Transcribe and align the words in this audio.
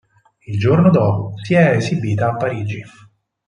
Il 0.47 0.57
giorno 0.57 0.89
dopo 0.89 1.33
si 1.43 1.53
è 1.53 1.75
esibita 1.75 2.29
a 2.29 2.35
Parigi. 2.35 2.83